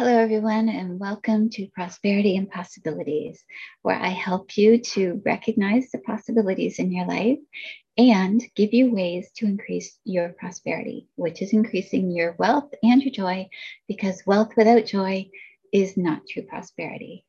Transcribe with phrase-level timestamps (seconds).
[0.00, 3.44] Hello, everyone, and welcome to Prosperity and Possibilities,
[3.82, 7.36] where I help you to recognize the possibilities in your life
[7.98, 13.12] and give you ways to increase your prosperity, which is increasing your wealth and your
[13.12, 13.46] joy,
[13.88, 15.28] because wealth without joy
[15.70, 17.26] is not true prosperity.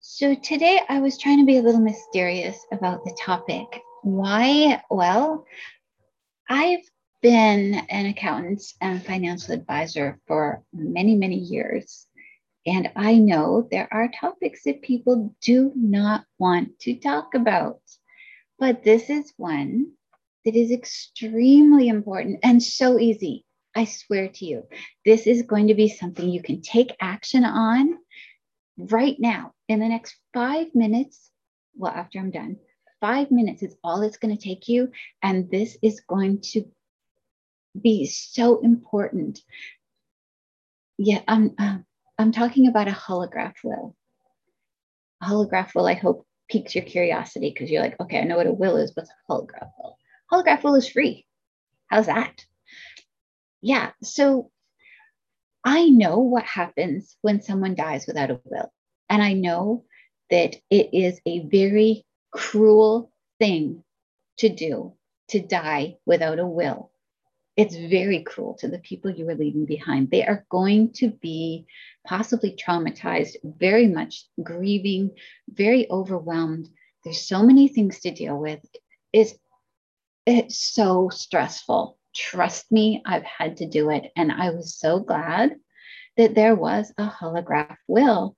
[0.00, 3.80] So, today I was trying to be a little mysterious about the topic.
[4.02, 4.82] Why?
[4.90, 5.46] Well,
[6.50, 6.84] I've
[7.20, 12.06] been an accountant and financial advisor for many, many years.
[12.66, 17.80] And I know there are topics that people do not want to talk about.
[18.58, 19.92] But this is one
[20.44, 23.44] that is extremely important and so easy.
[23.74, 24.64] I swear to you,
[25.04, 27.98] this is going to be something you can take action on
[28.76, 31.30] right now in the next five minutes.
[31.76, 32.56] Well, after I'm done,
[33.00, 34.90] five minutes is all it's going to take you.
[35.22, 36.64] And this is going to
[37.82, 39.40] be so important.
[40.96, 41.78] Yeah, I'm uh,
[42.18, 43.94] I'm talking about a holograph will.
[45.22, 48.46] A holograph will, I hope, piques your curiosity because you're like, okay, I know what
[48.46, 48.90] a will is.
[48.90, 49.96] But a holograph will?
[50.32, 51.26] Holograph will is free.
[51.88, 52.44] How's that?
[53.60, 53.90] Yeah.
[54.02, 54.50] So
[55.64, 58.72] I know what happens when someone dies without a will.
[59.08, 59.84] And I know
[60.30, 63.84] that it is a very cruel thing
[64.38, 64.94] to do
[65.28, 66.90] to die without a will
[67.58, 70.12] it's very cruel to the people you are leaving behind.
[70.12, 71.66] They are going to be
[72.06, 75.10] possibly traumatized, very much grieving,
[75.48, 76.68] very overwhelmed.
[77.02, 78.64] There's so many things to deal with.
[79.12, 79.34] It's,
[80.24, 81.98] it's so stressful.
[82.14, 84.12] Trust me, I've had to do it.
[84.14, 85.56] And I was so glad
[86.16, 88.36] that there was a holograph will.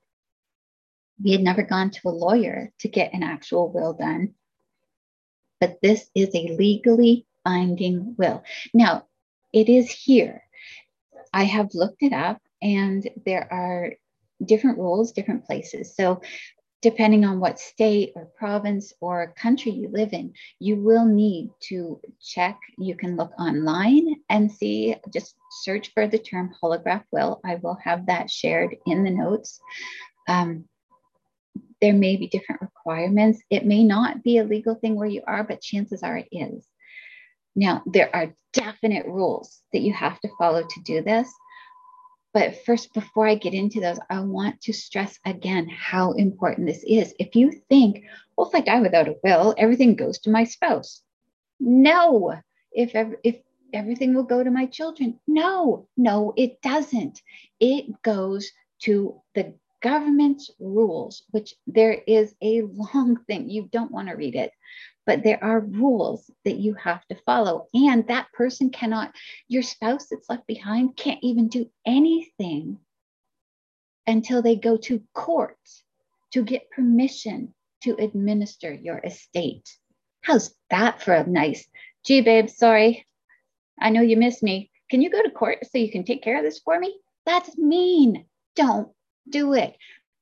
[1.23, 4.33] We had never gone to a lawyer to get an actual will done.
[5.61, 8.45] But this is a legally binding will.
[8.73, 9.05] Now,
[9.53, 10.43] it is here.
[11.33, 13.93] I have looked it up and there are
[14.45, 15.95] different rules, different places.
[15.95, 16.21] So,
[16.83, 22.01] depending on what state or province or country you live in, you will need to
[22.23, 22.59] check.
[22.79, 27.41] You can look online and see, just search for the term holograph will.
[27.45, 29.61] I will have that shared in the notes.
[30.27, 30.65] Um,
[31.83, 33.43] there may be different requirements.
[33.51, 36.67] It may not be a legal thing where you are, but chances are it is.
[37.57, 41.33] Now, there are definite rules that you have to follow to do this.
[42.33, 46.85] But first, before I get into those, I want to stress again how important this
[46.87, 47.13] is.
[47.19, 48.05] If you think,
[48.37, 51.03] well, if I die without a will, everything goes to my spouse.
[51.59, 52.41] No.
[52.73, 52.93] If,
[53.25, 53.41] if
[53.73, 57.21] everything will go to my children, no, no, it doesn't.
[57.59, 58.51] It goes
[58.83, 63.51] to the government's rules, which there is a long thing.
[63.51, 64.53] You don't want to read it,
[65.07, 67.69] but there are rules that you have to follow.
[67.75, 69.15] And that person cannot,
[69.49, 72.79] your spouse that's left behind can't even do anything
[74.07, 75.59] until they go to court
[76.33, 79.77] to get permission to administer your estate.
[80.23, 81.67] How's that for a nice,
[82.05, 83.07] gee, babe, sorry.
[83.81, 84.71] I know you miss me.
[84.91, 86.95] Can you go to court so you can take care of this for me?
[87.25, 88.27] That's mean.
[88.57, 88.89] Don't
[89.29, 89.77] do it.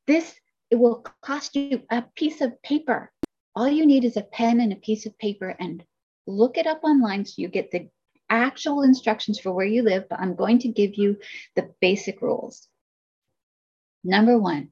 [0.06, 0.34] This
[0.70, 3.10] it will cost you a piece of paper
[3.54, 5.84] all you need is a pen and a piece of paper and
[6.26, 7.88] look it up online so you get the
[8.30, 11.16] actual instructions for where you live, but I'm going to give you
[11.56, 12.68] the basic rules.
[14.04, 14.68] Number one,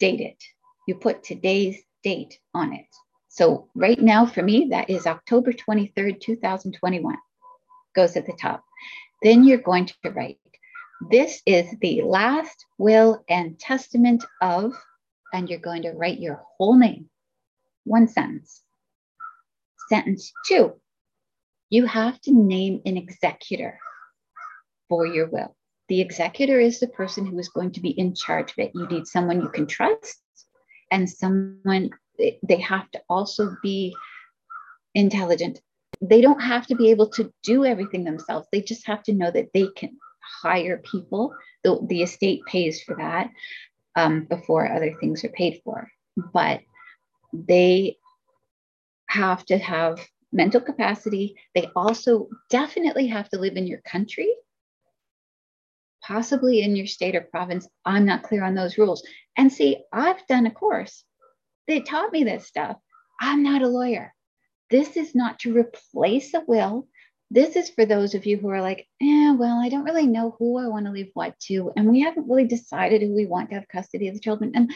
[0.00, 0.42] date it.
[0.88, 2.86] You put today's date on it.
[3.28, 7.16] So right now for me, that is October 23rd, 2021,
[7.94, 8.64] goes at the top.
[9.22, 10.38] Then you're going to write,
[11.10, 14.72] this is the last will and testament of,
[15.32, 17.08] and you're going to write your whole name
[17.84, 18.62] one sentence.
[19.88, 20.72] Sentence two,
[21.70, 23.78] you have to name an executor
[24.88, 25.56] for your will.
[25.88, 28.72] The executor is the person who is going to be in charge of it.
[28.74, 30.22] You need someone you can trust
[30.90, 33.94] and someone, they have to also be
[34.94, 35.60] intelligent.
[36.00, 38.46] They don't have to be able to do everything themselves.
[38.52, 39.96] They just have to know that they can
[40.42, 41.34] hire people.
[41.64, 43.30] The, the estate pays for that
[43.96, 45.90] um, before other things are paid for.
[46.16, 46.60] But
[47.32, 47.98] they
[49.08, 49.98] have to have
[50.32, 51.36] mental capacity.
[51.54, 54.30] They also definitely have to live in your country,
[56.02, 57.68] possibly in your state or province.
[57.84, 59.06] I'm not clear on those rules.
[59.36, 61.04] And see, I've done a course.
[61.68, 62.76] They taught me this stuff.
[63.20, 64.14] I'm not a lawyer.
[64.70, 66.88] This is not to replace a will.
[67.30, 70.34] This is for those of you who are like, eh, well, I don't really know
[70.38, 71.72] who I want to leave what to.
[71.76, 74.52] And we haven't really decided who we want to have custody of the children.
[74.54, 74.72] And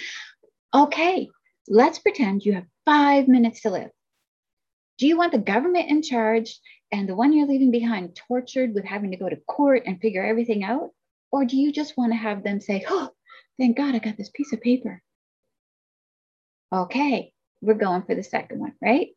[0.72, 1.28] okay,
[1.68, 3.90] Let's pretend you have five minutes to live.
[4.98, 6.58] Do you want the government in charge
[6.92, 10.24] and the one you're leaving behind tortured with having to go to court and figure
[10.24, 10.90] everything out?
[11.32, 13.10] Or do you just want to have them say, oh,
[13.58, 15.02] thank God I got this piece of paper?
[16.72, 19.08] Okay, we're going for the second one, right?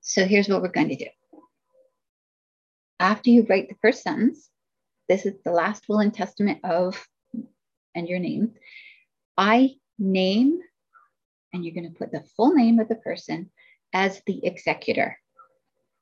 [0.00, 1.06] So here's what we're going to do.
[3.00, 4.48] After you write the first sentence,
[5.08, 7.06] this is the last will and testament of,
[7.94, 8.52] and your name.
[9.36, 10.60] I name,
[11.52, 13.50] and you're going to put the full name of the person
[13.92, 15.18] as the executor.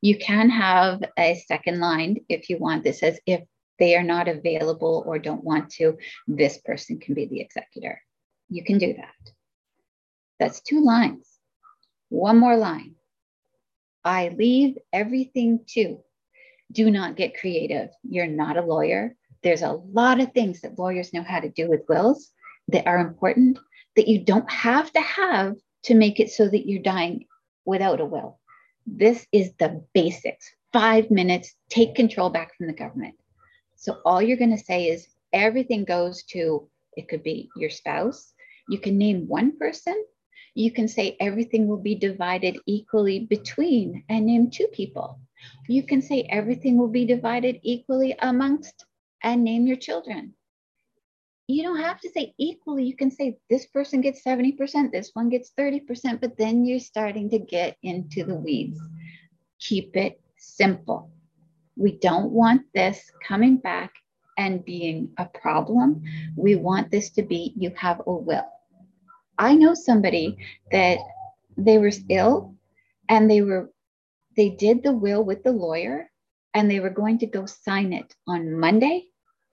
[0.01, 2.85] You can have a second line if you want.
[2.85, 3.43] This says if
[3.79, 8.01] they are not available or don't want to, this person can be the executor.
[8.49, 9.33] You can do that.
[10.39, 11.29] That's two lines.
[12.09, 12.95] One more line.
[14.05, 15.99] I leave everything to.
[16.73, 17.91] Do not get creative.
[18.03, 19.17] You're not a lawyer.
[19.43, 22.31] There's a lot of things that lawyers know how to do with wills
[22.69, 23.59] that are important
[24.01, 27.27] that you don't have to have to make it so that you're dying
[27.67, 28.41] without a will.
[28.87, 30.51] This is the basics.
[30.73, 33.17] Five minutes, take control back from the government.
[33.77, 36.67] So all you're going to say is everything goes to,
[36.97, 38.33] it could be your spouse.
[38.71, 40.03] You can name one person.
[40.55, 45.21] You can say everything will be divided equally between and name two people.
[45.69, 48.87] You can say everything will be divided equally amongst
[49.23, 50.33] and name your children.
[51.51, 52.85] You don't have to say equally.
[52.85, 57.29] You can say this person gets 70%, this one gets 30%, but then you're starting
[57.31, 58.79] to get into the weeds.
[59.59, 61.11] Keep it simple.
[61.77, 63.91] We don't want this coming back
[64.39, 66.05] and being a problem.
[66.37, 68.49] We want this to be you have a will.
[69.37, 70.39] I know somebody
[70.71, 70.99] that
[71.57, 72.55] they were ill
[73.09, 73.73] and they were
[74.37, 76.11] they did the will with the lawyer
[76.55, 79.07] and they were going to go sign it on Monday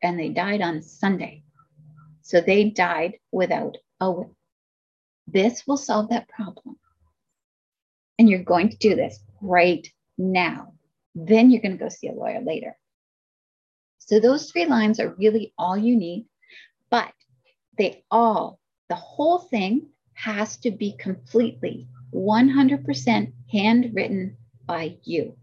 [0.03, 1.44] and they died on Sunday.
[2.27, 4.35] So they died without a will.
[5.27, 6.75] This will solve that problem.
[8.19, 9.88] And you're going to do this right
[10.18, 10.74] now.
[11.15, 12.75] Then you're going to go see a lawyer later.
[14.00, 16.27] So those three lines are really all you need,
[16.89, 17.13] but
[17.77, 18.59] they all,
[18.89, 24.35] the whole thing has to be completely 100% handwritten
[24.65, 25.38] by you.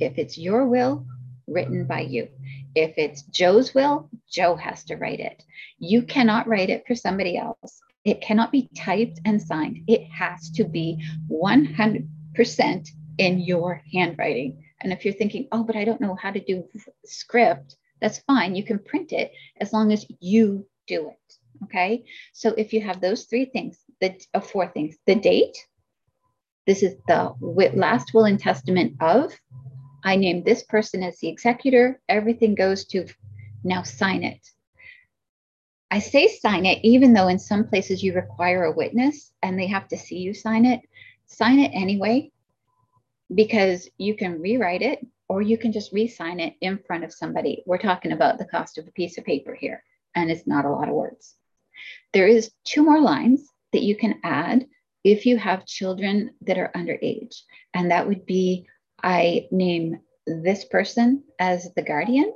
[0.00, 1.04] If it's your will,
[1.46, 2.28] written by you.
[2.74, 5.42] If it's Joe's will, Joe has to write it.
[5.78, 7.80] You cannot write it for somebody else.
[8.04, 9.84] It cannot be typed and signed.
[9.86, 12.88] It has to be 100%
[13.18, 14.64] in your handwriting.
[14.80, 16.64] And if you're thinking, oh, but I don't know how to do
[17.04, 18.54] script, that's fine.
[18.54, 21.34] You can print it as long as you do it.
[21.64, 22.04] Okay.
[22.32, 25.56] So if you have those three things, the uh, four things, the date,
[26.66, 27.34] this is the
[27.74, 29.32] last will and testament of,
[30.04, 33.06] I name this person as the executor, everything goes to
[33.64, 34.46] now sign it.
[35.90, 39.66] I say sign it, even though in some places you require a witness and they
[39.68, 40.80] have to see you sign it.
[41.26, 42.30] Sign it anyway
[43.34, 47.62] because you can rewrite it or you can just re-sign it in front of somebody.
[47.64, 49.82] We're talking about the cost of a piece of paper here,
[50.14, 51.34] and it's not a lot of words.
[52.12, 54.66] There is two more lines that you can add
[55.02, 57.40] if you have children that are underage,
[57.72, 58.66] and that would be
[59.04, 62.32] I name this person as the guardian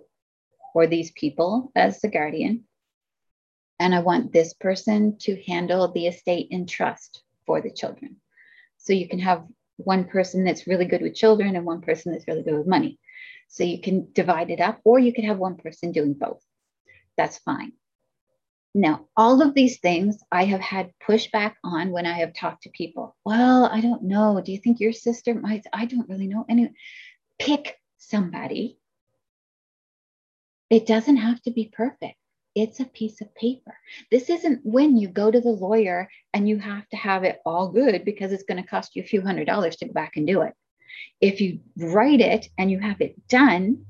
[0.75, 2.65] or these people as the guardian.
[3.81, 8.17] And I want this person to handle the estate in trust for the children.
[8.77, 9.47] So you can have
[9.79, 12.99] one person that's really good with children and one person that's really good with money.
[13.49, 16.43] So you can divide it up, or you could have one person doing both.
[17.17, 17.73] That's fine.
[18.75, 22.71] Now, all of these things I have had pushback on when I have talked to
[22.71, 23.17] people.
[23.25, 24.41] Well, I don't know.
[24.45, 25.67] Do you think your sister might?
[25.73, 26.45] I don't really know.
[26.49, 26.73] Any,
[27.39, 28.79] pick somebody.
[30.71, 32.19] It doesn't have to be perfect
[32.59, 33.77] it's a piece of paper.
[34.11, 37.69] This isn't when you go to the lawyer and you have to have it all
[37.71, 40.27] good because it's going to cost you a few hundred dollars to go back and
[40.27, 40.55] do it.
[41.21, 43.85] If you write it and you have it done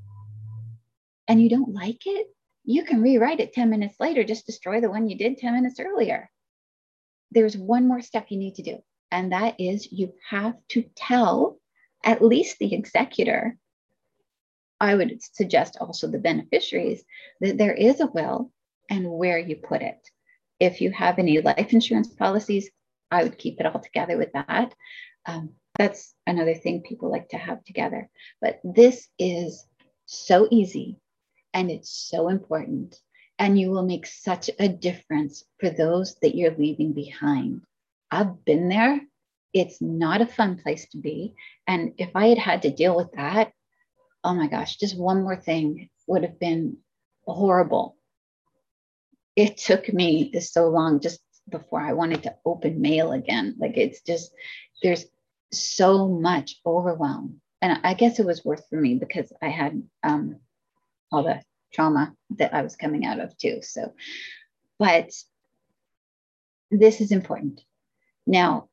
[1.26, 2.26] and you don't like it,
[2.68, 5.80] you can rewrite it 10 minutes later, just destroy the one you did 10 minutes
[5.80, 6.30] earlier.
[7.30, 8.78] There's one more step you need to do,
[9.10, 11.58] and that is you have to tell
[12.04, 13.56] at least the executor
[14.78, 17.02] I would suggest also the beneficiaries
[17.40, 18.52] that there is a will
[18.90, 19.98] and where you put it.
[20.60, 22.70] If you have any life insurance policies,
[23.10, 24.74] I would keep it all together with that.
[25.24, 28.10] Um, that's another thing people like to have together.
[28.42, 29.66] But this is
[30.04, 30.98] so easy
[31.54, 32.96] and it's so important.
[33.38, 37.62] And you will make such a difference for those that you're leaving behind.
[38.10, 39.00] I've been there.
[39.54, 41.34] It's not a fun place to be.
[41.66, 43.52] And if I had had to deal with that,
[44.24, 46.78] oh my gosh, just one more thing would have been
[47.24, 47.98] horrible
[49.38, 53.54] it took me so long just before I wanted to open mail again.
[53.56, 54.32] Like it's just,
[54.82, 55.06] there's
[55.52, 57.40] so much overwhelm.
[57.62, 60.40] And I guess it was worth for me because I had um,
[61.10, 61.40] all the
[61.72, 63.60] trauma that I was coming out of too.
[63.62, 63.92] So,
[64.78, 65.10] but
[66.70, 67.60] this is important.
[68.26, 68.68] Now,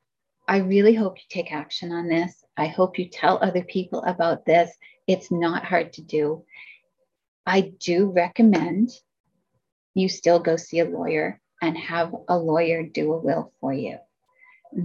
[0.47, 2.43] I really hope you take action on this.
[2.57, 4.71] I hope you tell other people about this.
[5.07, 6.43] It's not hard to do.
[7.45, 8.91] I do recommend
[9.93, 13.97] you still go see a lawyer and have a lawyer do a will for you.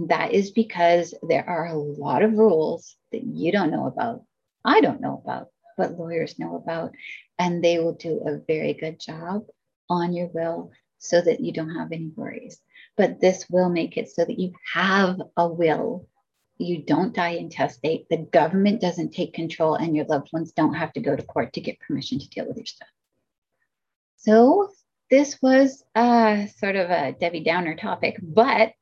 [0.07, 4.23] That is because there are a lot of rules that you don't know about.
[4.63, 6.93] I don't know about, but lawyers know about.
[7.41, 9.47] And they will do a very good job
[9.89, 10.69] on your will
[10.99, 12.61] so that you don't have any worries.
[12.95, 16.07] But this will make it so that you have a will.
[16.59, 18.07] You don't die intestate.
[18.09, 21.53] The government doesn't take control, and your loved ones don't have to go to court
[21.53, 22.89] to get permission to deal with your stuff.
[24.17, 24.69] So,
[25.09, 28.73] this was uh, sort of a Debbie Downer topic, but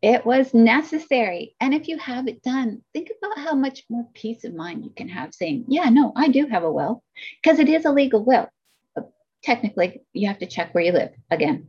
[0.00, 1.56] it was necessary.
[1.60, 4.90] And if you have it done, think about how much more peace of mind you
[4.90, 7.02] can have saying, Yeah, no, I do have a will,
[7.42, 8.48] because it is a legal will.
[8.94, 9.10] But
[9.42, 11.68] technically, you have to check where you live again.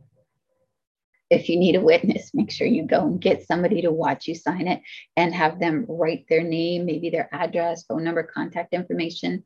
[1.28, 4.36] If you need a witness, make sure you go and get somebody to watch you
[4.36, 4.82] sign it
[5.16, 9.44] and have them write their name, maybe their address, phone number, contact information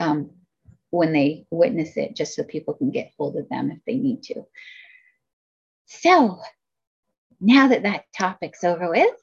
[0.00, 0.30] um,
[0.90, 4.24] when they witness it, just so people can get hold of them if they need
[4.24, 4.44] to.
[5.86, 6.40] So,
[7.40, 9.14] now that that topic's over with,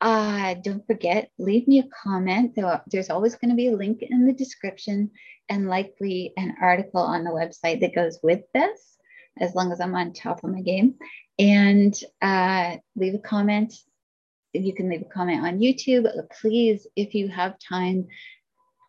[0.00, 2.56] uh, don't forget, leave me a comment.
[2.88, 5.10] There's always going to be a link in the description
[5.48, 8.98] and likely an article on the website that goes with this,
[9.40, 10.94] as long as I'm on top of my game.
[11.38, 13.74] And uh, leave a comment.
[14.52, 16.06] You can leave a comment on YouTube.
[16.40, 18.06] Please, if you have time,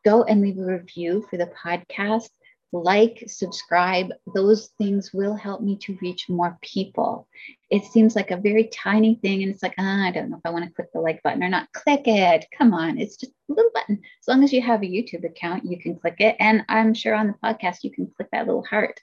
[0.06, 2.30] go and leave a review for the podcast
[2.74, 7.28] like, subscribe, those things will help me to reach more people.
[7.70, 10.46] It seems like a very tiny thing, and it's like, oh, I don't know if
[10.46, 11.72] I want to click the like button or not.
[11.74, 12.46] Click it.
[12.58, 14.02] Come on, it's just a little button.
[14.22, 16.36] As long as you have a YouTube account, you can click it.
[16.40, 19.00] And I'm sure on the podcast, you can click that little heart.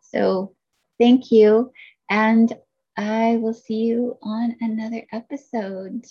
[0.00, 0.54] So
[0.98, 1.72] thank you.
[2.08, 2.52] And
[2.96, 6.04] I will see you on another episode.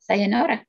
[0.00, 0.64] Sayonara.